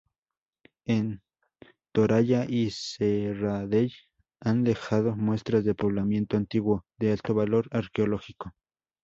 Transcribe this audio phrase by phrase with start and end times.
[0.85, 1.21] En
[1.91, 3.91] Toralla y Serradell
[4.39, 8.51] han dejado muestras de poblamiento antiguo de alto valor arqueológico.